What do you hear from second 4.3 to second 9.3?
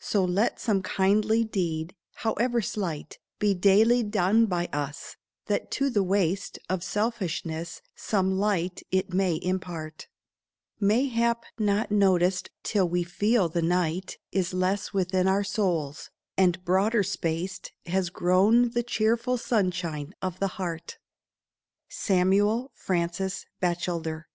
by us, that to the waste Of selfishness some light it